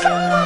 Christ. 0.00 0.41